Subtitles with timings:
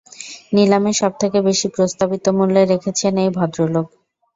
[0.53, 3.87] নিলামে সবথেকে বেশি প্রস্তাবিত মুল্যে রেখেছেন এই ভদ্রলোক।